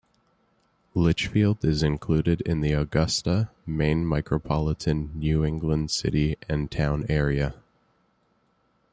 Litchfield 0.95 1.63
is 1.63 1.83
included 1.83 2.41
in 2.41 2.61
the 2.61 2.71
Augusta, 2.73 3.51
Maine 3.67 4.03
micropolitan 4.03 5.13
New 5.13 5.45
England 5.45 5.91
City 5.91 6.37
and 6.49 6.71
Town 6.71 7.05
Area. 7.07 7.53